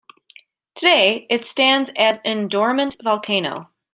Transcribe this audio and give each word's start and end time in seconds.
Today, 0.73 1.27
it 1.29 1.45
stands 1.45 1.91
as 1.95 2.19
an 2.25 2.47
dormant 2.47 2.95
volcano. 3.03 3.69